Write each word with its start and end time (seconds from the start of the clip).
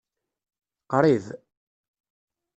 Qṛib. 0.91 1.25